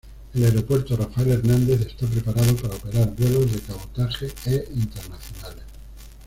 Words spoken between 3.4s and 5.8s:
de cabotaje e internacionales.